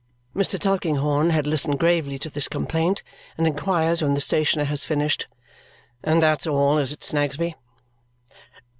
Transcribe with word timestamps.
Mr. 0.35 0.59
Tulkinghorn 0.59 1.29
had 1.29 1.45
listened 1.45 1.77
gravely 1.77 2.17
to 2.17 2.27
this 2.27 2.47
complaint 2.47 3.03
and 3.37 3.45
inquires 3.45 4.01
when 4.01 4.15
the 4.15 4.19
stationer 4.19 4.63
has 4.63 4.83
finished, 4.83 5.27
"And 6.03 6.23
that's 6.23 6.47
all, 6.47 6.79
is 6.79 6.91
it, 6.91 7.03
Snagsby?" 7.03 7.55